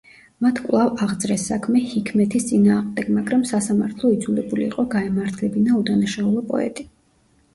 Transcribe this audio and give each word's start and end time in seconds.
მათ 0.43 0.59
კვლავ 0.67 1.01
აღძრეს 1.07 1.43
საქმე 1.49 1.81
ჰიქმეთის 1.89 2.47
წინააღმდეგ, 2.51 3.11
მაგრამ 3.17 3.43
სასამართლო 3.51 4.11
იძულებული 4.15 4.65
იყო 4.69 4.85
გაემართლებინა 4.97 5.77
უდანაშაულო 5.83 6.45
პოეტი. 6.49 6.87